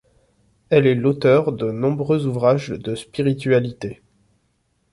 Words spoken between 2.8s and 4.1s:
spiritualité.